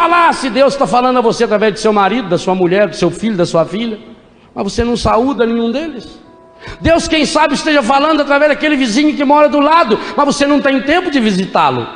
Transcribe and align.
falasse. 0.00 0.48
Deus 0.48 0.72
está 0.72 0.86
falando 0.86 1.18
a 1.18 1.20
você 1.20 1.44
através 1.44 1.74
do 1.74 1.78
seu 1.78 1.92
marido, 1.92 2.28
da 2.28 2.38
sua 2.38 2.54
mulher, 2.54 2.88
do 2.88 2.96
seu 2.96 3.10
filho, 3.10 3.36
da 3.36 3.44
sua 3.44 3.64
filha. 3.66 3.98
Mas 4.54 4.64
você 4.64 4.82
não 4.82 4.96
saúda 4.96 5.44
nenhum 5.46 5.70
deles. 5.70 6.18
Deus, 6.80 7.08
quem 7.08 7.24
sabe, 7.24 7.54
esteja 7.54 7.82
falando 7.82 8.20
através 8.20 8.50
daquele 8.50 8.76
vizinho 8.76 9.16
que 9.16 9.24
mora 9.24 9.48
do 9.48 9.60
lado, 9.60 9.98
mas 10.16 10.26
você 10.26 10.46
não 10.46 10.60
tem 10.60 10.80
tempo 10.82 11.10
de 11.10 11.20
visitá-lo. 11.20 11.86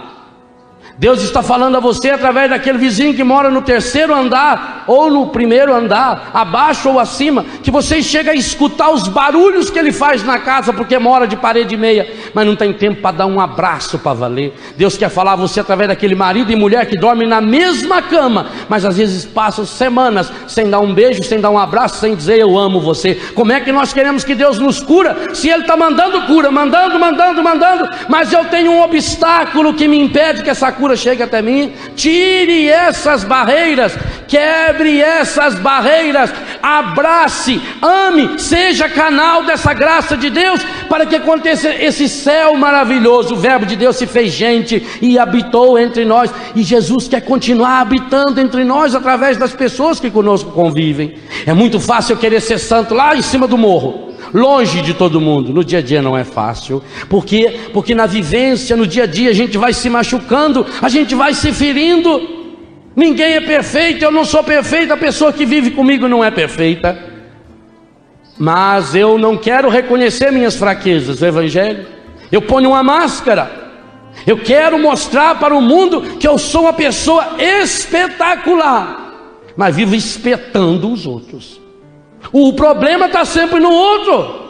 Deus 0.96 1.22
está 1.22 1.42
falando 1.42 1.76
a 1.76 1.80
você 1.80 2.10
através 2.10 2.48
daquele 2.48 2.78
vizinho 2.78 3.14
que 3.14 3.24
mora 3.24 3.50
no 3.50 3.62
terceiro 3.62 4.14
andar 4.14 4.84
ou 4.86 5.10
no 5.10 5.26
primeiro 5.28 5.74
andar, 5.74 6.30
abaixo 6.32 6.88
ou 6.88 7.00
acima, 7.00 7.44
que 7.62 7.70
você 7.70 8.00
chega 8.00 8.30
a 8.30 8.34
escutar 8.34 8.90
os 8.90 9.08
barulhos 9.08 9.70
que 9.70 9.78
ele 9.78 9.90
faz 9.90 10.22
na 10.22 10.38
casa 10.38 10.72
porque 10.72 10.96
mora 10.98 11.26
de 11.26 11.36
parede 11.36 11.76
meia, 11.76 12.08
mas 12.32 12.46
não 12.46 12.54
tem 12.54 12.72
tempo 12.72 13.00
para 13.00 13.16
dar 13.16 13.26
um 13.26 13.40
abraço 13.40 13.98
para 13.98 14.12
valer. 14.12 14.54
Deus 14.76 14.96
quer 14.96 15.08
falar 15.08 15.32
a 15.32 15.36
você 15.36 15.60
através 15.60 15.88
daquele 15.88 16.14
marido 16.14 16.52
e 16.52 16.56
mulher 16.56 16.86
que 16.86 16.96
dormem 16.96 17.26
na 17.26 17.40
mesma 17.40 18.00
cama, 18.00 18.46
mas 18.68 18.84
às 18.84 18.96
vezes 18.96 19.24
passam 19.24 19.66
semanas 19.66 20.30
sem 20.46 20.70
dar 20.70 20.78
um 20.78 20.94
beijo, 20.94 21.24
sem 21.24 21.40
dar 21.40 21.50
um 21.50 21.58
abraço, 21.58 21.98
sem 21.98 22.14
dizer 22.14 22.38
eu 22.38 22.56
amo 22.56 22.80
você. 22.80 23.16
Como 23.34 23.50
é 23.50 23.60
que 23.60 23.72
nós 23.72 23.92
queremos 23.92 24.22
que 24.22 24.34
Deus 24.34 24.60
nos 24.60 24.80
cura 24.80 25.34
se 25.34 25.48
Ele 25.48 25.62
está 25.62 25.76
mandando 25.76 26.22
cura, 26.22 26.52
mandando, 26.52 27.00
mandando, 27.00 27.42
mandando, 27.42 27.88
mas 28.08 28.32
eu 28.32 28.44
tenho 28.44 28.70
um 28.70 28.82
obstáculo 28.82 29.74
que 29.74 29.88
me 29.88 29.98
impede 29.98 30.42
que 30.44 30.50
essa 30.50 30.70
cura 30.70 30.83
cura 30.84 30.96
chegue 30.96 31.22
até 31.22 31.40
mim. 31.40 31.72
Tire 31.96 32.68
essas 32.68 33.24
barreiras, 33.24 33.96
quebre 34.28 35.00
essas 35.00 35.54
barreiras, 35.54 36.30
abrace, 36.62 37.58
ame, 37.80 38.38
seja 38.38 38.86
canal 38.86 39.44
dessa 39.44 39.72
graça 39.72 40.14
de 40.14 40.28
Deus, 40.28 40.60
para 40.86 41.06
que 41.06 41.16
aconteça 41.16 41.74
esse 41.74 42.06
céu 42.06 42.54
maravilhoso. 42.58 43.32
O 43.32 43.38
Verbo 43.38 43.64
de 43.64 43.76
Deus 43.76 43.96
se 43.96 44.06
fez 44.06 44.32
gente 44.32 44.86
e 45.00 45.18
habitou 45.18 45.78
entre 45.78 46.04
nós, 46.04 46.30
e 46.54 46.62
Jesus 46.62 47.08
quer 47.08 47.22
continuar 47.22 47.80
habitando 47.80 48.38
entre 48.38 48.62
nós 48.62 48.94
através 48.94 49.38
das 49.38 49.54
pessoas 49.54 49.98
que 49.98 50.10
conosco 50.10 50.50
convivem. 50.50 51.14
É 51.46 51.54
muito 51.54 51.80
fácil 51.80 52.12
eu 52.12 52.18
querer 52.18 52.42
ser 52.42 52.58
santo 52.58 52.92
lá 52.92 53.16
em 53.16 53.22
cima 53.22 53.48
do 53.48 53.56
morro 53.56 54.13
longe 54.34 54.82
de 54.82 54.92
todo 54.92 55.20
mundo. 55.20 55.52
No 55.52 55.64
dia 55.64 55.78
a 55.78 55.82
dia 55.82 56.02
não 56.02 56.18
é 56.18 56.24
fácil, 56.24 56.82
porque 57.08 57.60
porque 57.72 57.94
na 57.94 58.04
vivência, 58.04 58.76
no 58.76 58.86
dia 58.86 59.04
a 59.04 59.06
dia 59.06 59.30
a 59.30 59.32
gente 59.32 59.56
vai 59.56 59.72
se 59.72 59.88
machucando, 59.88 60.66
a 60.82 60.88
gente 60.88 61.14
vai 61.14 61.32
se 61.32 61.52
ferindo. 61.52 62.42
Ninguém 62.96 63.34
é 63.34 63.40
perfeito, 63.40 64.04
eu 64.04 64.10
não 64.10 64.24
sou 64.24 64.42
perfeito, 64.42 64.92
a 64.92 64.96
pessoa 64.96 65.32
que 65.32 65.46
vive 65.46 65.70
comigo 65.70 66.08
não 66.08 66.24
é 66.24 66.30
perfeita. 66.30 67.14
Mas 68.36 68.96
eu 68.96 69.16
não 69.16 69.36
quero 69.36 69.68
reconhecer 69.68 70.32
minhas 70.32 70.56
fraquezas, 70.56 71.22
o 71.22 71.26
evangelho. 71.26 71.86
Eu 72.32 72.42
ponho 72.42 72.70
uma 72.70 72.82
máscara. 72.82 73.62
Eu 74.26 74.38
quero 74.38 74.78
mostrar 74.78 75.38
para 75.38 75.54
o 75.54 75.62
mundo 75.62 76.02
que 76.18 76.26
eu 76.26 76.38
sou 76.38 76.62
uma 76.62 76.72
pessoa 76.72 77.36
espetacular, 77.38 79.12
mas 79.56 79.74
vivo 79.74 79.94
espetando 79.94 80.90
os 80.90 81.04
outros. 81.06 81.63
O 82.32 82.52
problema 82.52 83.06
está 83.06 83.24
sempre 83.24 83.60
no 83.60 83.70
outro. 83.70 84.44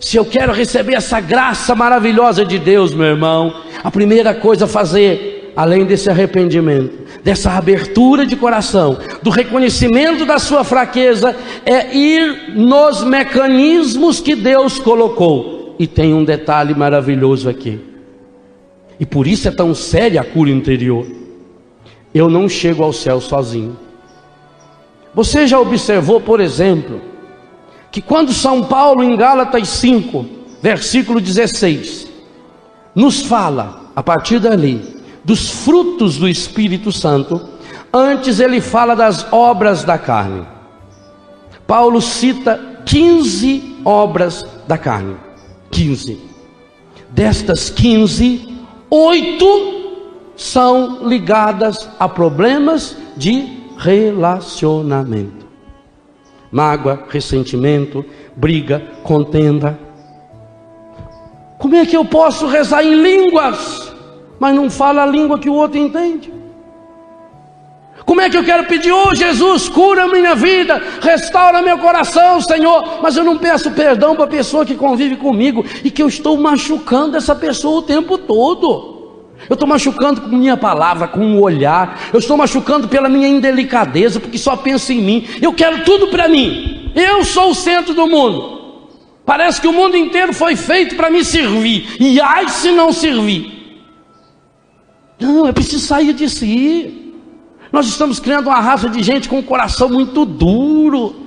Se 0.00 0.16
eu 0.16 0.24
quero 0.24 0.52
receber 0.52 0.94
essa 0.94 1.20
graça 1.20 1.74
maravilhosa 1.74 2.44
de 2.44 2.58
Deus, 2.58 2.92
meu 2.92 3.06
irmão, 3.06 3.54
a 3.82 3.90
primeira 3.90 4.34
coisa 4.34 4.66
a 4.66 4.68
fazer, 4.68 5.52
além 5.56 5.84
desse 5.84 6.10
arrependimento, 6.10 7.04
dessa 7.22 7.52
abertura 7.52 8.26
de 8.26 8.36
coração, 8.36 8.98
do 9.22 9.30
reconhecimento 9.30 10.26
da 10.26 10.38
sua 10.38 10.62
fraqueza, 10.62 11.34
é 11.64 11.96
ir 11.96 12.52
nos 12.54 13.02
mecanismos 13.02 14.20
que 14.20 14.34
Deus 14.34 14.78
colocou. 14.78 15.74
E 15.78 15.86
tem 15.86 16.12
um 16.14 16.24
detalhe 16.24 16.74
maravilhoso 16.74 17.48
aqui. 17.48 17.80
E 19.00 19.06
por 19.06 19.26
isso 19.26 19.48
é 19.48 19.50
tão 19.50 19.74
séria 19.74 20.20
a 20.20 20.24
cura 20.24 20.50
interior. 20.50 21.06
Eu 22.14 22.28
não 22.28 22.48
chego 22.48 22.82
ao 22.82 22.92
céu 22.92 23.20
sozinho. 23.20 23.76
Você 25.14 25.46
já 25.46 25.60
observou, 25.60 26.20
por 26.20 26.40
exemplo, 26.40 27.00
que 27.90 28.02
quando 28.02 28.32
São 28.32 28.64
Paulo, 28.64 29.02
em 29.02 29.16
Gálatas 29.16 29.68
5, 29.68 30.26
versículo 30.60 31.20
16, 31.20 32.08
nos 32.94 33.22
fala, 33.22 33.82
a 33.94 34.02
partir 34.02 34.40
dali, 34.40 34.82
dos 35.24 35.50
frutos 35.50 36.16
do 36.16 36.28
Espírito 36.28 36.90
Santo, 36.90 37.40
antes 37.92 38.40
ele 38.40 38.60
fala 38.60 38.96
das 38.96 39.32
obras 39.32 39.84
da 39.84 39.96
carne. 39.96 40.44
Paulo 41.66 42.00
cita 42.00 42.60
15 42.84 43.76
obras 43.84 44.44
da 44.66 44.76
carne. 44.76 45.16
15. 45.70 46.20
Destas 47.10 47.70
15, 47.70 48.48
oito 48.90 49.74
são 50.36 51.06
ligadas 51.06 51.88
a 51.98 52.08
problemas 52.08 52.96
de 53.16 53.63
relacionamento. 53.78 55.44
Mágoa, 56.50 57.04
ressentimento, 57.08 58.04
briga, 58.36 58.82
contenda. 59.02 59.78
Como 61.58 61.74
é 61.74 61.84
que 61.84 61.96
eu 61.96 62.04
posso 62.04 62.46
rezar 62.46 62.84
em 62.84 62.94
línguas, 62.94 63.92
mas 64.38 64.54
não 64.54 64.70
fala 64.70 65.02
a 65.02 65.06
língua 65.06 65.38
que 65.38 65.48
o 65.48 65.54
outro 65.54 65.78
entende? 65.78 66.32
Como 68.04 68.20
é 68.20 68.28
que 68.28 68.36
eu 68.36 68.44
quero 68.44 68.66
pedir, 68.66 68.92
oh 68.92 69.14
Jesus, 69.14 69.68
cura 69.68 70.06
minha 70.06 70.34
vida, 70.34 70.80
restaura 71.00 71.62
meu 71.62 71.78
coração, 71.78 72.40
Senhor, 72.40 73.00
mas 73.02 73.16
eu 73.16 73.24
não 73.24 73.38
peço 73.38 73.70
perdão 73.70 74.14
para 74.14 74.24
a 74.24 74.28
pessoa 74.28 74.66
que 74.66 74.74
convive 74.74 75.16
comigo 75.16 75.64
e 75.82 75.90
que 75.90 76.02
eu 76.02 76.08
estou 76.08 76.36
machucando 76.36 77.16
essa 77.16 77.34
pessoa 77.34 77.78
o 77.78 77.82
tempo 77.82 78.18
todo. 78.18 78.93
Eu 79.48 79.54
estou 79.54 79.68
machucando 79.68 80.20
com 80.22 80.36
minha 80.36 80.56
palavra, 80.56 81.08
com 81.08 81.20
o 81.20 81.36
um 81.36 81.40
olhar. 81.40 82.00
Eu 82.12 82.18
estou 82.18 82.36
machucando 82.36 82.88
pela 82.88 83.08
minha 83.08 83.28
indelicadeza, 83.28 84.20
porque 84.20 84.38
só 84.38 84.56
penso 84.56 84.92
em 84.92 85.02
mim. 85.02 85.26
Eu 85.40 85.52
quero 85.52 85.84
tudo 85.84 86.08
para 86.08 86.28
mim. 86.28 86.92
Eu 86.94 87.24
sou 87.24 87.50
o 87.50 87.54
centro 87.54 87.94
do 87.94 88.06
mundo. 88.06 88.54
Parece 89.24 89.60
que 89.60 89.66
o 89.66 89.72
mundo 89.72 89.96
inteiro 89.96 90.32
foi 90.32 90.54
feito 90.54 90.96
para 90.96 91.10
me 91.10 91.24
servir. 91.24 91.96
E 91.98 92.20
ai 92.20 92.48
se 92.48 92.70
não 92.70 92.92
servir. 92.92 93.52
Não, 95.18 95.46
é 95.46 95.52
preciso 95.52 95.86
sair 95.86 96.12
de 96.12 96.28
si. 96.28 97.12
Nós 97.72 97.86
estamos 97.86 98.20
criando 98.20 98.48
uma 98.48 98.60
raça 98.60 98.88
de 98.88 99.02
gente 99.02 99.28
com 99.28 99.38
um 99.38 99.42
coração 99.42 99.88
muito 99.88 100.24
duro. 100.24 101.23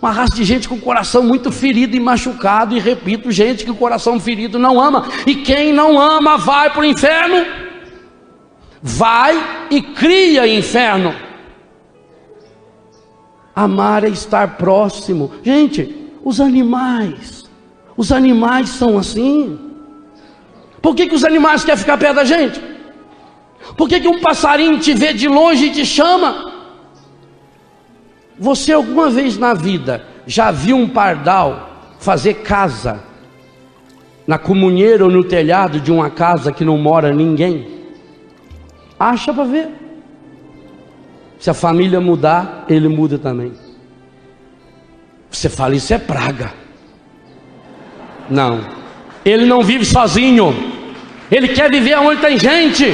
Uma 0.00 0.10
raça 0.10 0.34
de 0.34 0.44
gente 0.44 0.66
com 0.66 0.76
o 0.76 0.80
coração 0.80 1.22
muito 1.22 1.52
ferido 1.52 1.94
e 1.94 2.00
machucado, 2.00 2.74
e 2.74 2.80
repito, 2.80 3.30
gente 3.30 3.64
que 3.64 3.70
o 3.70 3.76
coração 3.76 4.18
ferido 4.18 4.58
não 4.58 4.80
ama, 4.80 5.06
e 5.26 5.36
quem 5.36 5.74
não 5.74 6.00
ama 6.00 6.38
vai 6.38 6.70
para 6.70 6.80
o 6.80 6.84
inferno, 6.84 7.44
vai 8.80 9.66
e 9.70 9.82
cria 9.82 10.46
inferno. 10.46 11.14
Amar 13.54 14.04
é 14.04 14.08
estar 14.08 14.56
próximo, 14.56 15.32
gente, 15.42 15.94
os 16.24 16.40
animais, 16.40 17.44
os 17.94 18.10
animais 18.10 18.70
são 18.70 18.96
assim. 18.96 19.58
Por 20.80 20.94
que, 20.94 21.08
que 21.08 21.14
os 21.14 21.24
animais 21.24 21.62
querem 21.62 21.78
ficar 21.78 21.98
perto 21.98 22.16
da 22.16 22.24
gente? 22.24 22.58
Por 23.76 23.86
que, 23.86 24.00
que 24.00 24.08
um 24.08 24.20
passarinho 24.20 24.78
te 24.78 24.94
vê 24.94 25.12
de 25.12 25.28
longe 25.28 25.66
e 25.66 25.70
te 25.70 25.84
chama? 25.84 26.49
Você 28.40 28.72
alguma 28.72 29.10
vez 29.10 29.36
na 29.36 29.52
vida 29.52 30.02
já 30.26 30.50
viu 30.50 30.74
um 30.74 30.88
pardal 30.88 31.92
fazer 31.98 32.36
casa 32.36 33.00
na 34.26 34.38
comunheira 34.38 35.04
ou 35.04 35.10
no 35.10 35.22
telhado 35.22 35.78
de 35.78 35.92
uma 35.92 36.08
casa 36.08 36.50
que 36.50 36.64
não 36.64 36.78
mora 36.78 37.12
ninguém? 37.12 37.68
Acha 38.98 39.34
para 39.34 39.44
ver. 39.44 39.68
Se 41.38 41.50
a 41.50 41.54
família 41.54 42.00
mudar, 42.00 42.64
ele 42.66 42.88
muda 42.88 43.18
também. 43.18 43.52
Você 45.30 45.50
fala, 45.50 45.74
isso 45.74 45.92
é 45.92 45.98
praga. 45.98 46.54
Não, 48.28 48.60
ele 49.22 49.44
não 49.44 49.62
vive 49.62 49.84
sozinho, 49.84 50.54
ele 51.30 51.48
quer 51.48 51.70
viver 51.70 51.98
onde 51.98 52.22
tem 52.22 52.38
gente. 52.38 52.86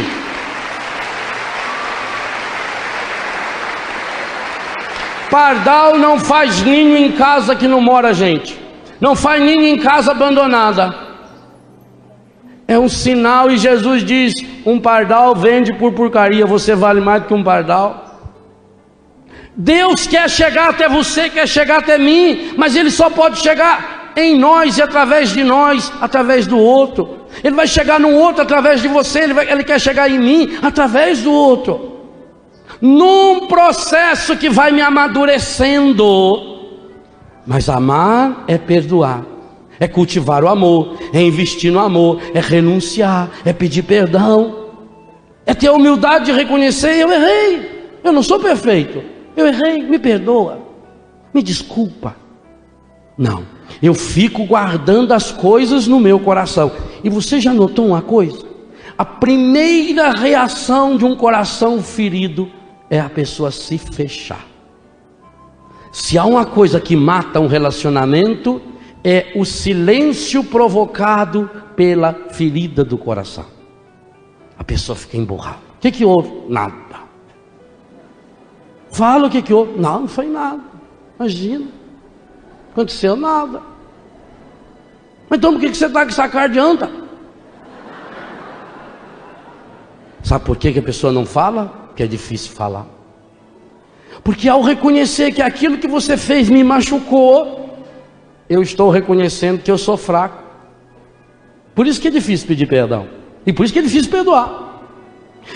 Pardal 5.31 5.99
não 5.99 6.19
faz 6.19 6.63
ninho 6.63 6.97
em 6.97 7.13
casa 7.13 7.57
que 7.57 7.67
não 7.67 7.81
mora 7.81 8.15
gente. 8.15 8.59
Não 9.01 9.15
faz 9.15 9.43
ninho 9.43 9.65
em 9.65 9.79
casa 9.79 10.13
abandonada. 10.13 10.95
É 12.69 12.79
um 12.79 12.89
sinal 12.89 13.51
e 13.51 13.59
Jesus 13.59 14.05
diz: 14.05 14.35
um 14.65 14.79
pardal 14.79 15.35
vende 15.35 15.73
por 15.73 15.93
porcaria, 15.93 16.47
você 16.47 16.75
vale 16.75 17.01
mais 17.01 17.23
do 17.23 17.29
que 17.29 17.35
um 17.35 17.45
pardal. 17.45 18.05
Deus 19.55 20.07
quer 20.07 20.29
chegar 20.29 20.71
até 20.71 20.89
você, 20.89 21.31
quer 21.31 21.49
chegar 21.49 21.79
até 21.79 21.97
mim, 21.97 22.53
mas 22.57 22.77
Ele 22.77 22.91
só 22.91 23.09
pode 23.09 23.39
chegar 23.39 24.13
em 24.17 24.37
nós 24.39 24.79
e 24.79 24.83
através 24.83 25.31
de 25.31 25.43
nós, 25.43 25.93
através 26.01 26.47
do 26.47 26.59
outro. 26.59 27.27
Ele 27.43 27.55
vai 27.55 27.67
chegar 27.67 27.99
no 27.99 28.13
outro 28.13 28.43
através 28.43 28.81
de 28.81 28.89
você, 28.89 29.21
ele, 29.21 29.35
vai, 29.35 29.51
ele 29.51 29.65
quer 29.65 29.81
chegar 29.81 30.11
em 30.11 30.19
mim 30.19 30.59
através 30.63 31.23
do 31.23 31.33
outro 31.33 31.96
num 32.81 33.47
processo 33.47 34.37
que 34.37 34.51
vai 34.51 34.73
me 34.73 34.81
amadurecendo. 34.81 36.57
Mas 37.47 37.69
amar 37.69 38.45
é 38.49 38.59
perdoar, 38.59 39.25
é 39.79 39.87
cultivar 39.87 40.43
o 40.43 40.49
amor, 40.49 40.97
é 41.13 41.23
investir 41.23 41.73
no 41.73 41.79
amor, 41.79 42.21
é 42.35 42.41
renunciar, 42.41 43.31
é 43.45 43.53
pedir 43.53 43.83
perdão. 43.83 44.67
É 45.45 45.55
ter 45.55 45.69
a 45.69 45.73
humildade 45.73 46.27
de 46.27 46.33
reconhecer: 46.33 46.97
eu 46.97 47.11
errei, 47.11 47.89
eu 48.03 48.13
não 48.13 48.23
sou 48.23 48.41
perfeito, 48.41 49.03
eu 49.37 49.47
errei, 49.47 49.83
me 49.83 49.99
perdoa, 49.99 50.59
me 51.33 51.43
desculpa. 51.43 52.17
Não, 53.17 53.45
eu 53.81 53.95
fico 53.95 54.45
guardando 54.45 55.13
as 55.13 55.31
coisas 55.31 55.87
no 55.87 56.01
meu 56.01 56.19
coração. 56.19 56.73
E 57.03 57.09
você 57.09 57.41
já 57.41 57.55
notou 57.55 57.87
uma 57.87 58.03
coisa? 58.03 58.45
A 58.99 59.05
primeira 59.05 60.11
reação 60.11 60.97
de 60.97 61.05
um 61.05 61.15
coração 61.15 61.83
ferido 61.83 62.51
é 62.91 63.01
a 63.01 63.09
pessoa 63.09 63.51
se 63.51 63.79
fechar. 63.79 64.45
Se 65.93 66.19
há 66.19 66.25
uma 66.25 66.45
coisa 66.45 66.81
que 66.81 66.95
mata 66.95 67.41
um 67.41 67.47
relacionamento, 67.47 68.61
é 69.03 69.33
o 69.35 69.45
silêncio 69.45 70.45
provocado 70.45 71.49
pela 71.75 72.13
ferida 72.31 72.85
do 72.85 72.99
coração. 72.99 73.47
A 74.59 74.65
pessoa 74.65 74.97
fica 74.97 75.17
emburrada. 75.17 75.59
O 75.77 75.81
que, 75.81 75.91
que 75.91 76.05
houve? 76.05 76.31
Nada. 76.49 76.75
Fala 78.91 79.27
o 79.27 79.31
que, 79.31 79.43
que 79.43 79.55
houve. 79.55 79.79
Não, 79.79 80.01
não 80.01 80.09
foi 80.09 80.27
nada. 80.27 80.63
Imagina. 81.19 81.67
Aconteceu 82.73 83.17
nada. 83.17 83.63
Então 85.31 85.53
por 85.53 85.61
que, 85.61 85.71
que 85.71 85.77
você 85.77 85.87
está 85.87 86.03
com 86.03 86.11
essa 86.11 86.29
cara 86.29 86.49
de 86.49 86.59
anta? 86.59 86.91
Sabe 90.23 90.45
por 90.45 90.57
que, 90.57 90.73
que 90.73 90.79
a 90.79 90.83
pessoa 90.83 91.13
não 91.13 91.25
fala? 91.25 91.86
Porque 91.97 92.03
é 92.03 92.07
difícil 92.07 92.53
falar. 92.53 92.87
Porque 94.23 94.51
ao 94.51 94.61
reconhecer 94.61 95.33
que 95.33 95.41
aquilo 95.41 95.79
que 95.79 95.89
você 95.89 96.15
fez 96.15 96.51
me 96.51 96.63
machucou, 96.63 97.87
eu 98.51 98.61
estou 98.61 98.91
reconhecendo 98.91 99.63
que 99.63 99.71
eu 99.71 99.79
sou 99.79 99.97
fraco. 99.97 100.45
Por 101.75 101.87
isso 101.87 101.99
que 101.99 102.09
é 102.09 102.11
difícil 102.11 102.47
pedir 102.47 102.67
perdão. 102.67 103.09
E 103.47 103.53
por 103.53 103.65
isso 103.65 103.73
que 103.73 103.79
é 103.79 103.83
difícil 103.83 104.11
perdoar. 104.11 104.83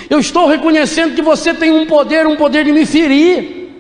Eu 0.08 0.19
estou 0.19 0.48
reconhecendo 0.48 1.14
que 1.14 1.20
você 1.20 1.52
tem 1.52 1.70
um 1.70 1.84
poder, 1.84 2.26
um 2.26 2.37
poder 2.37 2.64
de 2.64 2.72
me 2.72 2.87
ferir. 2.87 3.75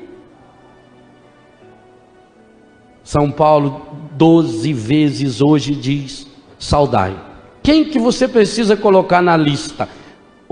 São 3.02 3.30
Paulo, 3.30 3.86
doze 4.12 4.74
vezes 4.74 5.40
hoje 5.40 5.74
diz: 5.74 6.26
saudai. 6.58 7.18
Quem 7.62 7.86
que 7.86 7.98
você 7.98 8.28
precisa 8.28 8.76
colocar 8.76 9.22
na 9.22 9.34
lista? 9.34 9.88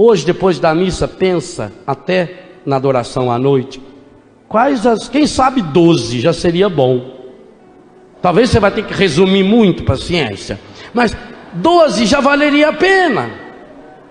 Hoje, 0.01 0.25
depois 0.25 0.61
da 0.61 0.73
missa, 0.73 1.09
pensa 1.09 1.73
até 1.85 2.45
na 2.65 2.77
adoração 2.77 3.33
à 3.33 3.37
noite. 3.37 3.83
Quais 4.49 4.87
as, 4.87 5.09
quem 5.09 5.27
sabe 5.27 5.61
doze 5.61 6.21
já 6.21 6.33
seria 6.33 6.69
bom. 6.69 7.19
Talvez 8.23 8.49
você 8.49 8.61
vai 8.61 8.71
ter 8.71 8.85
que 8.85 8.95
resumir 8.95 9.43
muito, 9.43 9.83
paciência. 9.83 10.61
Mas 10.95 11.17
12 11.53 12.07
já 12.07 12.21
valeria 12.21 12.69
a 12.69 12.73
pena. 12.73 13.29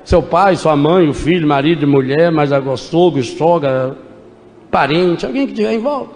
Seu 0.03 0.21
pai, 0.21 0.57
sua 0.57 0.75
mãe, 0.75 1.07
o 1.07 1.13
filho, 1.13 1.47
marido, 1.47 1.87
mulher, 1.87 2.33
mas 2.33 2.51
agora 2.51 2.75
sogro, 2.75 3.23
sogra, 3.23 3.97
parente, 4.69 5.25
alguém 5.25 5.45
que 5.45 5.53
estiver 5.53 5.71
em 5.71 5.79
volta. 5.79 6.15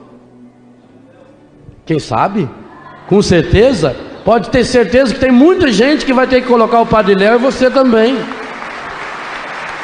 Quem 1.86 1.98
sabe? 1.98 2.50
Com 3.08 3.22
certeza, 3.22 3.96
pode 4.26 4.50
ter 4.50 4.66
certeza 4.66 5.14
que 5.14 5.20
tem 5.22 5.32
muita 5.32 5.72
gente 5.72 6.06
que 6.06 6.12
vai 6.12 6.28
ter 6.28 6.42
que 6.42 6.48
colocar 6.48 6.82
o 6.82 6.86
Padre 6.86 7.16
Léo 7.16 7.36
e 7.36 7.38
você 7.38 7.72
também. 7.72 8.18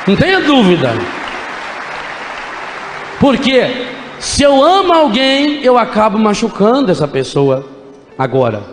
Não 0.08 0.16
tenha 0.16 0.40
dúvida. 0.40 0.94
Porque 3.20 3.88
se 4.20 4.42
eu 4.42 4.64
amo 4.64 4.94
alguém, 4.94 5.62
eu 5.64 5.78
acabo 5.78 6.18
machucando 6.18 6.92
essa 6.92 7.08
pessoa. 7.08 7.66
Agora, 8.18 8.64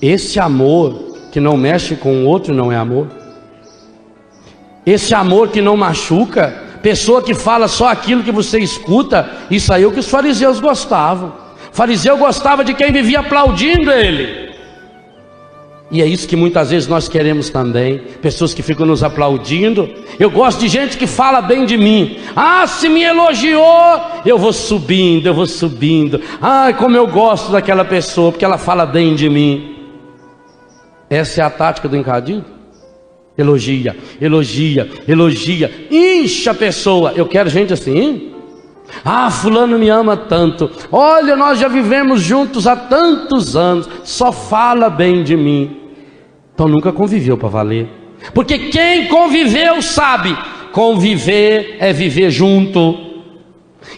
esse 0.00 0.40
amor 0.40 1.18
que 1.30 1.38
não 1.38 1.56
mexe 1.56 1.94
com 1.94 2.22
o 2.22 2.26
outro 2.26 2.54
não 2.54 2.72
é 2.72 2.76
amor. 2.76 3.06
Esse 4.84 5.14
amor 5.14 5.48
que 5.48 5.60
não 5.60 5.76
machuca, 5.76 6.52
pessoa 6.82 7.22
que 7.22 7.34
fala 7.34 7.68
só 7.68 7.88
aquilo 7.88 8.22
que 8.22 8.32
você 8.32 8.58
escuta, 8.58 9.30
isso 9.50 9.72
aí 9.72 9.82
é 9.82 9.86
o 9.86 9.92
que 9.92 10.00
os 10.00 10.08
fariseus 10.08 10.58
gostavam. 10.58 11.34
O 11.72 11.76
fariseu 11.76 12.16
gostava 12.16 12.64
de 12.64 12.74
quem 12.74 12.92
vivia 12.92 13.20
aplaudindo 13.20 13.90
ele. 13.90 14.51
E 15.92 16.00
é 16.00 16.06
isso 16.06 16.26
que 16.26 16.34
muitas 16.34 16.70
vezes 16.70 16.88
nós 16.88 17.06
queremos 17.06 17.50
também. 17.50 17.98
Pessoas 18.22 18.54
que 18.54 18.62
ficam 18.62 18.86
nos 18.86 19.02
aplaudindo. 19.02 19.90
Eu 20.18 20.30
gosto 20.30 20.60
de 20.60 20.68
gente 20.68 20.96
que 20.96 21.06
fala 21.06 21.42
bem 21.42 21.66
de 21.66 21.76
mim. 21.76 22.16
Ah, 22.34 22.66
se 22.66 22.88
me 22.88 23.02
elogiou, 23.02 24.00
eu 24.24 24.38
vou 24.38 24.54
subindo, 24.54 25.26
eu 25.26 25.34
vou 25.34 25.46
subindo. 25.46 26.18
Ai, 26.40 26.72
como 26.72 26.96
eu 26.96 27.06
gosto 27.06 27.52
daquela 27.52 27.84
pessoa, 27.84 28.32
porque 28.32 28.44
ela 28.44 28.56
fala 28.56 28.86
bem 28.86 29.14
de 29.14 29.28
mim. 29.28 29.76
Essa 31.10 31.42
é 31.42 31.44
a 31.44 31.50
tática 31.50 31.90
do 31.90 31.96
encadido. 31.96 32.46
Elogia, 33.36 33.94
elogia, 34.18 34.90
elogia. 35.06 35.88
Incha 35.90 36.52
a 36.52 36.54
pessoa. 36.54 37.12
Eu 37.14 37.26
quero 37.26 37.50
gente 37.50 37.70
assim. 37.74 38.32
Ah, 39.04 39.30
fulano 39.30 39.78
me 39.78 39.90
ama 39.90 40.16
tanto. 40.16 40.70
Olha, 40.90 41.36
nós 41.36 41.58
já 41.58 41.68
vivemos 41.68 42.22
juntos 42.22 42.66
há 42.66 42.76
tantos 42.76 43.54
anos. 43.54 43.86
Só 44.04 44.32
fala 44.32 44.88
bem 44.88 45.22
de 45.22 45.36
mim. 45.36 45.81
Então 46.54 46.68
nunca 46.68 46.92
conviveu 46.92 47.36
para 47.36 47.48
valer. 47.48 47.88
Porque 48.34 48.58
quem 48.70 49.08
conviveu 49.08 49.82
sabe, 49.82 50.36
conviver 50.72 51.76
é 51.80 51.92
viver 51.92 52.30
junto. 52.30 53.12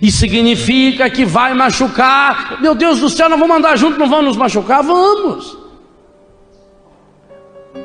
E 0.01 0.11
significa 0.11 1.11
que 1.11 1.25
vai 1.25 1.55
machucar. 1.55 2.59
Meu 2.61 2.75
Deus 2.75 3.01
do 3.01 3.11
céu, 3.11 3.29
nós 3.29 3.39
vamos 3.39 3.57
andar 3.57 3.77
junto, 3.77 3.99
não 3.99 4.09
vamos 4.09 4.27
nos 4.27 4.37
machucar? 4.37 4.83
Vamos. 4.83 5.59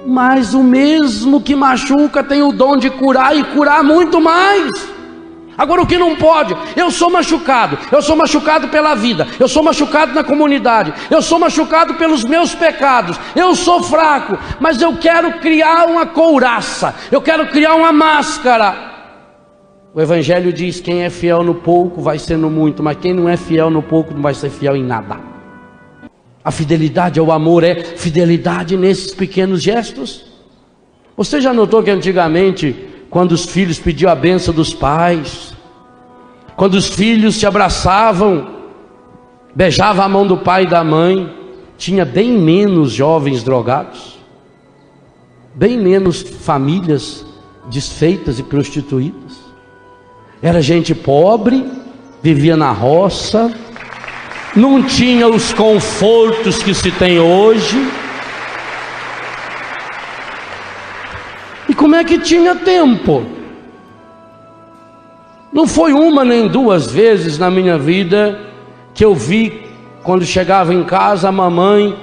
Mas 0.06 0.54
o 0.54 0.64
mesmo 0.64 1.42
que 1.42 1.56
machuca 1.56 2.24
tem 2.24 2.42
o 2.42 2.52
dom 2.52 2.78
de 2.78 2.90
curar 2.90 3.36
e 3.36 3.44
curar 3.44 3.84
muito 3.84 4.22
mais. 4.22 4.99
Agora 5.60 5.82
o 5.82 5.86
que 5.86 5.98
não 5.98 6.16
pode? 6.16 6.56
Eu 6.74 6.90
sou 6.90 7.10
machucado, 7.10 7.78
eu 7.92 8.02
sou 8.02 8.16
machucado 8.16 8.70
pela 8.70 8.96
vida, 8.96 9.28
eu 9.38 9.46
sou 9.46 9.62
machucado 9.62 10.14
na 10.14 10.24
comunidade, 10.24 10.94
eu 11.12 11.22
sou 11.22 11.38
machucado 11.38 11.96
pelos 11.96 12.24
meus 12.24 12.56
pecados, 12.56 13.20
eu 13.36 13.54
sou 13.54 13.84
fraco, 13.84 14.40
mas 14.58 14.82
eu 14.82 14.96
quero 14.96 15.34
criar 15.40 15.86
uma 15.88 16.06
couraça, 16.06 16.96
eu 17.12 17.22
quero 17.22 17.48
criar 17.48 17.76
uma 17.76 17.92
máscara. 17.92 18.74
O 19.94 20.00
Evangelho 20.00 20.54
diz: 20.54 20.80
quem 20.80 21.04
é 21.04 21.10
fiel 21.10 21.44
no 21.44 21.56
pouco 21.56 22.02
vai 22.02 22.18
ser 22.18 22.38
no 22.38 22.50
muito, 22.50 22.82
mas 22.82 22.98
quem 22.98 23.14
não 23.14 23.28
é 23.28 23.36
fiel 23.36 23.70
no 23.70 23.84
pouco 23.84 24.14
não 24.14 24.22
vai 24.22 24.34
ser 24.34 24.50
fiel 24.50 24.78
em 24.78 24.84
nada. 24.84 25.20
A 26.42 26.52
fidelidade 26.52 27.20
ao 27.20 27.34
amor 27.34 27.66
é 27.66 27.76
fidelidade 27.84 28.78
nesses 28.78 29.14
pequenos 29.14 29.62
gestos. 29.62 30.24
Você 31.18 31.42
já 31.42 31.54
notou 31.54 31.84
que 31.84 31.92
antigamente 31.92 32.89
quando 33.10 33.32
os 33.32 33.46
filhos 33.46 33.80
pediam 33.80 34.12
a 34.12 34.16
benção 34.16 34.54
dos 34.54 34.74
pais, 34.74 35.54
quando 36.56 36.76
os 36.76 36.88
filhos 36.88 37.36
se 37.36 37.46
abraçavam, 37.46 38.48
beijavam 39.56 40.06
a 40.06 40.10
mão 40.10 40.28
do 40.28 40.38
pai 40.38 40.64
e 40.64 40.68
da 40.68 40.84
mãe, 40.84 41.34
tinha 41.78 42.06
bem 42.06 42.32
menos 42.34 42.92
jovens 42.92 43.44
drogados, 43.44 44.20
bem 45.56 45.78
menos 45.78 46.22
famílias 46.22 47.26
desfeitas 47.70 48.40
e 48.40 48.44
prostituídas. 48.44 49.40
Era 50.42 50.62
gente 50.62 50.94
pobre, 50.94 51.66
vivia 52.22 52.56
na 52.56 52.72
roça, 52.72 53.52
não 54.56 54.84
tinha 54.84 55.28
os 55.28 55.54
confortos 55.54 56.62
que 56.62 56.74
se 56.74 56.92
tem 56.92 57.20
hoje 57.20 57.78
como 61.90 62.00
é 62.00 62.04
que 62.04 62.20
tinha 62.20 62.54
tempo? 62.54 63.26
Não 65.52 65.66
foi 65.66 65.92
uma 65.92 66.24
nem 66.24 66.48
duas 66.48 66.86
vezes 66.86 67.40
na 67.40 67.50
minha 67.50 67.80
vida 67.80 68.40
que 68.94 69.04
eu 69.04 69.16
vi, 69.16 69.64
quando 70.04 70.24
chegava 70.24 70.72
em 70.72 70.84
casa, 70.84 71.30
a 71.30 71.32
mamãe 71.32 71.98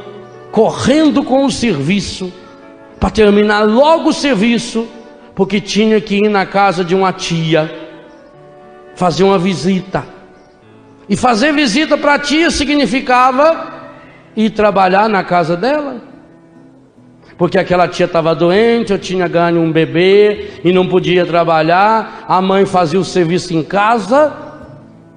correndo 0.50 1.22
com 1.22 1.44
o 1.44 1.52
serviço, 1.52 2.32
para 2.98 3.10
terminar 3.10 3.60
logo 3.60 4.08
o 4.08 4.12
serviço, 4.12 4.88
porque 5.36 5.60
tinha 5.60 6.00
que 6.00 6.16
ir 6.16 6.28
na 6.28 6.44
casa 6.44 6.84
de 6.84 6.92
uma 6.92 7.12
tia, 7.12 7.72
fazer 8.96 9.22
uma 9.22 9.38
visita. 9.38 10.04
E 11.08 11.16
fazer 11.16 11.52
visita 11.52 11.96
para 11.96 12.14
a 12.14 12.18
tia 12.18 12.50
significava 12.50 13.72
ir 14.36 14.50
trabalhar 14.50 15.08
na 15.08 15.22
casa 15.22 15.56
dela 15.56 16.15
porque 17.38 17.58
aquela 17.58 17.86
tia 17.86 18.06
estava 18.06 18.34
doente, 18.34 18.92
eu 18.92 18.98
tinha 18.98 19.28
ganho 19.28 19.60
um 19.60 19.70
bebê 19.70 20.52
e 20.64 20.72
não 20.72 20.86
podia 20.86 21.26
trabalhar. 21.26 22.24
A 22.26 22.40
mãe 22.40 22.64
fazia 22.64 22.98
o 22.98 23.04
serviço 23.04 23.52
em 23.54 23.62
casa, 23.62 24.32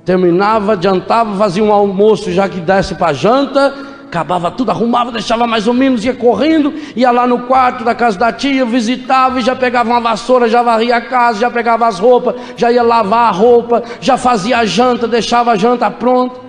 terminava, 0.03 0.73
adiantava, 0.73 1.37
fazia 1.37 1.63
um 1.63 1.71
almoço 1.71 2.31
já 2.31 2.49
que 2.49 2.59
desse 2.59 2.95
para 2.95 3.13
janta, 3.13 3.73
acabava 4.05 4.51
tudo, 4.51 4.71
arrumava, 4.71 5.11
deixava 5.11 5.47
mais 5.47 5.65
ou 5.65 5.73
menos, 5.73 6.03
ia 6.03 6.13
correndo, 6.13 6.73
ia 6.93 7.09
lá 7.09 7.25
no 7.25 7.43
quarto 7.43 7.85
da 7.85 7.95
casa 7.95 8.17
da 8.17 8.33
tia, 8.33 8.65
visitava 8.65 9.39
e 9.39 9.43
já 9.43 9.55
pegava 9.55 9.89
uma 9.89 10.01
vassoura, 10.01 10.49
já 10.49 10.61
varria 10.61 10.97
a 10.97 11.01
casa, 11.01 11.39
já 11.39 11.49
pegava 11.49 11.87
as 11.87 11.99
roupas, 11.99 12.35
já 12.57 12.69
ia 12.69 12.83
lavar 12.83 13.29
a 13.29 13.31
roupa, 13.31 13.81
já 14.01 14.17
fazia 14.17 14.57
a 14.57 14.65
janta, 14.65 15.07
deixava 15.07 15.51
a 15.51 15.55
janta 15.55 15.89
pronta. 15.89 16.41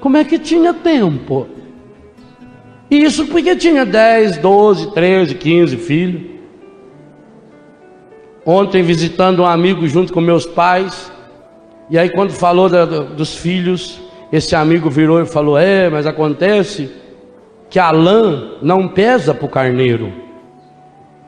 Como 0.00 0.16
é 0.16 0.24
que 0.24 0.38
tinha 0.38 0.72
tempo? 0.72 1.59
Isso 2.90 3.26
porque 3.26 3.54
tinha 3.54 3.86
10, 3.86 4.38
12, 4.38 4.92
13, 4.92 5.34
15 5.36 5.76
filhos. 5.76 6.22
Ontem 8.44 8.82
visitando 8.82 9.42
um 9.42 9.46
amigo 9.46 9.86
junto 9.86 10.12
com 10.12 10.20
meus 10.20 10.44
pais, 10.46 11.12
e 11.88 11.98
aí 11.98 12.08
quando 12.08 12.32
falou 12.32 12.68
da, 12.68 12.84
dos 12.84 13.36
filhos, 13.36 14.00
esse 14.32 14.56
amigo 14.56 14.90
virou 14.90 15.20
e 15.20 15.26
falou: 15.26 15.58
É, 15.58 15.88
mas 15.88 16.06
acontece 16.06 16.90
que 17.68 17.78
a 17.78 17.90
lã 17.90 18.56
não 18.62 18.88
pesa 18.88 19.32
para 19.32 19.46
o 19.46 19.48
carneiro. 19.48 20.12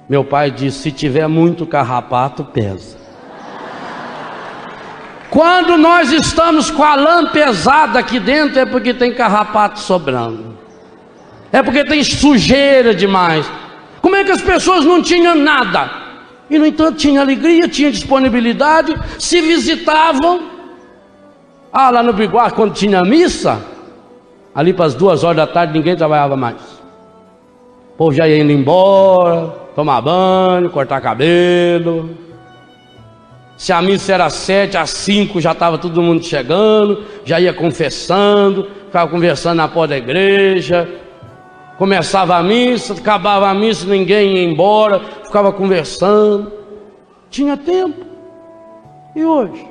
Meu 0.09 0.25
pai 0.25 0.51
disse: 0.51 0.79
Se 0.79 0.93
tiver 0.93 1.29
muito 1.29 1.67
carrapato, 1.67 2.45
pesa. 2.45 3.03
Quando 5.31 5.79
nós 5.79 6.13
estamos 6.13 6.71
com 6.71 6.83
a 6.83 6.95
lã 6.95 7.31
pesada 7.31 7.99
aqui 7.99 8.21
dentro, 8.21 8.59
é 8.59 8.67
porque 8.67 8.93
tem 8.93 9.15
carrapato 9.15 9.81
sobrando, 9.81 10.59
é 11.53 11.63
porque 11.63 11.85
tem 11.85 12.03
sujeira 12.03 12.95
demais. 12.95 13.49
Como 14.01 14.17
é 14.17 14.25
que 14.25 14.33
as 14.33 14.41
pessoas 14.41 14.85
não 14.85 15.03
tinham 15.03 15.37
nada? 15.37 15.91
E 16.49 16.59
no 16.59 16.67
entanto 16.67 16.97
tinha 16.97 17.21
alegria, 17.21 17.69
tinha 17.69 17.91
disponibilidade, 17.91 18.95
se 19.19 19.41
visitavam. 19.41 20.51
Ah, 21.73 21.91
lá 21.91 22.03
no 22.03 22.13
Biguá, 22.13 22.51
quando 22.51 22.73
tinha 22.73 23.03
missa, 23.03 23.61
ali 24.55 24.73
para 24.73 24.87
as 24.87 24.95
duas 24.95 25.23
horas 25.25 25.37
da 25.37 25.47
tarde 25.47 25.73
ninguém 25.73 25.95
trabalhava 25.95 26.37
mais. 26.37 26.57
O 27.95 27.97
povo 27.97 28.13
já 28.13 28.27
ia 28.27 28.39
indo 28.39 28.53
embora, 28.53 29.49
tomar 29.75 30.01
banho, 30.01 30.71
cortar 30.71 31.01
cabelo. 31.01 32.11
Se 33.57 33.73
a 33.73 33.81
missa 33.81 34.15
era 34.15 34.29
sete, 34.29 34.77
às 34.77 34.91
cinco 34.91 35.41
já 35.41 35.53
estava 35.53 35.79
todo 35.79 36.03
mundo 36.03 36.25
chegando, 36.25 37.05
já 37.25 37.39
ia 37.39 37.53
confessando, 37.53 38.69
ficava 38.87 39.11
conversando 39.11 39.59
na 39.59 39.69
porta 39.69 39.91
da 39.91 39.99
igreja. 39.99 41.02
Começava 41.79 42.37
a 42.37 42.43
missa, 42.43 42.93
acabava 42.93 43.49
a 43.49 43.55
missa, 43.55 43.87
ninguém 43.87 44.37
ia 44.37 44.45
embora, 44.45 45.01
ficava 45.25 45.53
conversando. 45.53 46.53
Tinha 47.31 47.57
tempo. 47.57 48.05
E 49.17 49.25
hoje? 49.25 49.67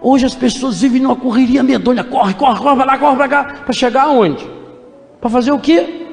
Hoje 0.00 0.26
as 0.26 0.34
pessoas 0.34 0.80
vivem 0.80 1.00
numa 1.00 1.16
correria 1.16 1.62
medonha, 1.62 2.04
corre, 2.04 2.34
corre, 2.34 2.60
corre, 2.60 2.76
vai 2.76 2.86
lá, 2.86 2.98
corre 2.98 3.16
para 3.16 3.28
cá, 3.28 3.44
para 3.64 3.72
chegar 3.72 4.02
aonde? 4.02 4.46
Para 5.20 5.30
fazer 5.30 5.52
o 5.52 5.58
quê? 5.58 6.06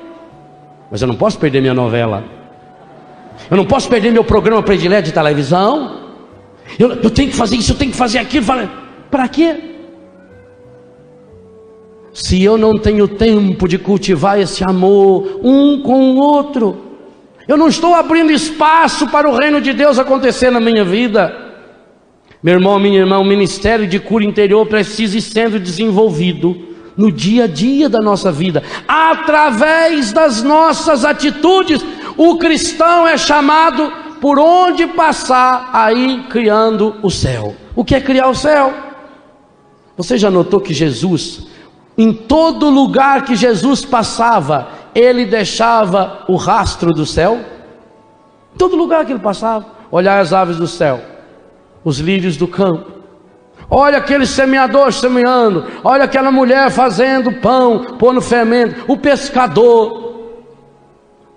Mas 0.91 1.01
eu 1.01 1.07
não 1.07 1.15
posso 1.15 1.37
perder 1.37 1.61
minha 1.61 1.73
novela. 1.73 2.23
Eu 3.49 3.57
não 3.57 3.65
posso 3.65 3.89
perder 3.89 4.11
meu 4.11 4.23
programa 4.23 4.61
predileto 4.61 5.03
de 5.03 5.11
televisão. 5.11 6.01
Eu, 6.77 6.91
eu 6.91 7.09
tenho 7.09 7.29
que 7.29 7.35
fazer 7.35 7.55
isso, 7.55 7.71
eu 7.71 7.77
tenho 7.77 7.91
que 7.91 7.97
fazer 7.97 8.19
aquilo. 8.19 8.45
Para 9.09 9.27
quê? 9.27 9.78
Se 12.19 12.43
eu 12.43 12.57
não 12.57 12.77
tenho 12.77 13.07
tempo 13.07 13.65
de 13.65 13.77
cultivar 13.77 14.37
esse 14.37 14.61
amor 14.61 15.39
um 15.41 15.81
com 15.81 16.11
o 16.11 16.17
outro, 16.17 16.77
eu 17.47 17.55
não 17.55 17.69
estou 17.69 17.95
abrindo 17.95 18.29
espaço 18.29 19.07
para 19.07 19.29
o 19.29 19.33
reino 19.33 19.61
de 19.61 19.71
Deus 19.71 19.97
acontecer 19.97 20.51
na 20.51 20.59
minha 20.59 20.83
vida. 20.83 21.33
Meu 22.43 22.55
irmão, 22.55 22.77
minha 22.77 22.99
irmã, 22.99 23.19
o 23.19 23.23
ministério 23.23 23.87
de 23.87 23.99
cura 23.99 24.25
interior 24.25 24.65
precisa 24.65 25.17
ir 25.17 25.21
sendo 25.21 25.61
desenvolvido 25.61 26.57
no 26.97 27.09
dia 27.09 27.45
a 27.45 27.47
dia 27.47 27.87
da 27.87 28.01
nossa 28.01 28.33
vida, 28.33 28.63
através 28.85 30.11
das 30.11 30.43
nossas 30.43 31.05
atitudes. 31.05 31.81
O 32.17 32.37
cristão 32.37 33.07
é 33.07 33.17
chamado 33.17 33.93
por 34.19 34.37
onde 34.37 34.85
passar, 34.87 35.69
aí 35.71 36.25
criando 36.29 36.97
o 37.01 37.09
céu. 37.09 37.55
O 37.73 37.85
que 37.85 37.95
é 37.95 38.01
criar 38.01 38.27
o 38.27 38.35
céu? 38.35 38.73
Você 39.95 40.17
já 40.17 40.29
notou 40.29 40.59
que 40.59 40.73
Jesus, 40.73 41.47
em 41.99 42.13
todo 42.13 42.69
lugar 42.69 43.25
que 43.25 43.35
Jesus 43.35 43.83
passava, 43.83 44.69
ele 44.95 45.25
deixava 45.25 46.23
o 46.29 46.37
rastro 46.37 46.93
do 46.93 47.05
céu? 47.05 47.41
Em 48.55 48.57
todo 48.57 48.77
lugar 48.77 49.05
que 49.05 49.11
ele 49.11 49.19
passava, 49.19 49.65
olhar 49.91 50.17
as 50.21 50.31
aves 50.31 50.55
do 50.55 50.65
céu, 50.65 51.01
os 51.83 51.99
lírios 51.99 52.37
do 52.37 52.47
campo. 52.47 52.89
Olha 53.69 53.97
aquele 53.97 54.25
semeador 54.25 54.93
semeando, 54.93 55.65
olha 55.83 56.05
aquela 56.05 56.31
mulher 56.31 56.71
fazendo 56.71 57.33
pão, 57.33 57.97
pondo 57.97 58.21
fermento, 58.21 58.85
o 58.87 58.95
pescador. 58.95 60.31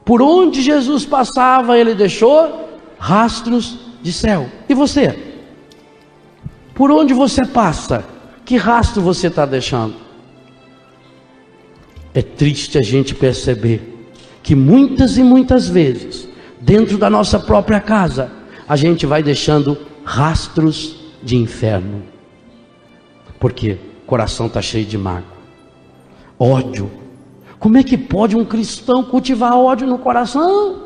Por 0.05 0.23
onde 0.23 0.63
Jesus 0.63 1.05
passava, 1.05 1.77
ele 1.77 1.93
deixou 1.93 2.69
rastros 3.01 3.81
de 4.01 4.13
céu. 4.13 4.49
E 4.69 4.75
você? 4.75 5.19
Por 6.73 6.93
onde 6.93 7.13
você 7.13 7.45
passa? 7.45 8.05
Que 8.45 8.57
rastro 8.57 9.03
você 9.03 9.27
está 9.27 9.45
deixando? 9.45 10.02
É 12.15 12.21
triste 12.21 12.79
a 12.79 12.83
gente 12.83 13.15
perceber 13.15 14.07
que 14.43 14.55
muitas 14.55 15.17
e 15.17 15.23
muitas 15.23 15.69
vezes, 15.69 16.29
dentro 16.61 16.99
da 16.99 17.09
nossa 17.09 17.39
própria 17.39 17.81
casa, 17.81 18.31
a 18.69 18.77
gente 18.77 19.07
vai 19.07 19.23
deixando 19.23 19.79
rastros 20.05 20.97
de 21.23 21.37
inferno. 21.37 22.03
Porque 23.39 23.79
o 24.03 24.07
coração 24.07 24.47
está 24.47 24.61
cheio 24.61 24.85
de 24.85 24.99
mágoa, 24.99 25.25
ódio. 26.39 26.91
Como 27.59 27.79
é 27.79 27.83
que 27.83 27.97
pode 27.97 28.37
um 28.37 28.45
cristão 28.45 29.05
cultivar 29.05 29.57
ódio 29.57 29.87
no 29.87 29.99
coração? 29.99 30.83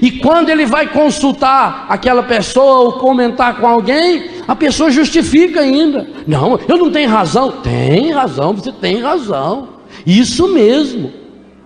E 0.00 0.10
quando 0.12 0.48
ele 0.48 0.64
vai 0.64 0.88
consultar 0.88 1.86
aquela 1.88 2.22
pessoa 2.22 2.80
ou 2.80 2.92
comentar 2.94 3.60
com 3.60 3.66
alguém, 3.66 4.30
a 4.46 4.54
pessoa 4.54 4.90
justifica 4.90 5.60
ainda. 5.60 6.08
Não, 6.26 6.58
eu 6.68 6.76
não 6.76 6.90
tenho 6.90 7.08
razão. 7.08 7.60
Tem 7.62 8.10
razão, 8.10 8.52
você 8.52 8.72
tem 8.72 9.00
razão. 9.00 9.75
Isso 10.04 10.48
mesmo. 10.48 11.12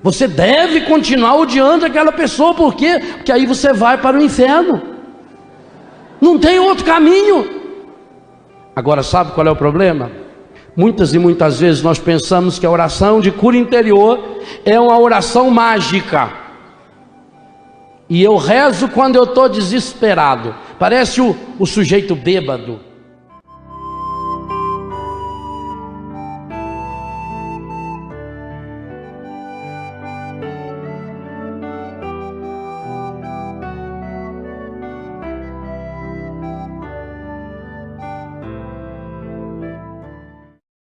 Você 0.03 0.27
deve 0.27 0.83
continuar 0.83 1.37
odiando 1.37 1.85
aquela 1.85 2.13
pessoa, 2.13 2.55
por 2.55 2.75
quê? 2.75 3.01
Porque 3.17 3.33
aí 3.33 3.45
você 3.47 3.73
vai 3.73 3.99
para 3.99 4.19
o 4.19 4.23
inferno. 4.23 4.81
Não 6.21 6.39
tem 6.39 6.59
outro 6.59 6.85
caminho. 6.85 7.49
Agora, 8.75 9.03
sabe 9.03 9.33
qual 9.33 9.47
é 9.47 9.51
o 9.51 9.57
problema? 9.57 10.11
Muitas 10.77 11.13
e 11.13 11.19
muitas 11.19 11.61
vezes 11.61 11.83
nós 11.83 11.99
pensamos 11.99 12.59
que 12.59 12.65
a 12.65 12.71
oração 12.71 13.21
de 13.21 13.31
cura 13.31 13.57
interior 13.57 14.39
é 14.65 14.79
uma 14.79 14.99
oração 14.99 15.51
mágica. 15.51 16.31
E 18.09 18.23
eu 18.23 18.37
rezo 18.37 18.89
quando 18.89 19.17
eu 19.17 19.25
estou 19.25 19.49
desesperado. 19.49 20.55
Parece 20.79 21.21
o, 21.21 21.37
o 21.59 21.67
sujeito 21.67 22.15
bêbado 22.15 22.90